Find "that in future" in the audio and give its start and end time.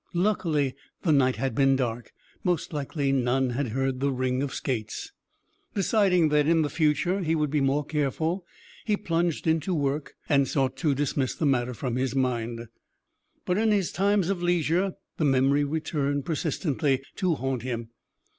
6.29-7.19